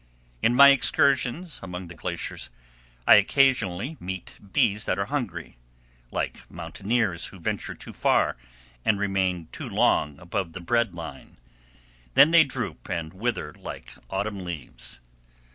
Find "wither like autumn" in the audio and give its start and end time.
13.13-14.43